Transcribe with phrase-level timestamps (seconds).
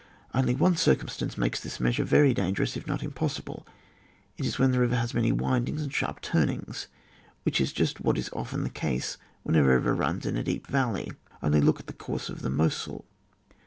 [0.33, 3.67] Only one circumstance makes this measure very dangerous, if not impossible:
[4.35, 6.87] it is when the river has many windings and sharp turnings,
[7.43, 10.65] which is just what is often the case when a river runs in a deep
[10.65, 11.11] valley,
[11.43, 13.05] Only look at the course of the Mosel.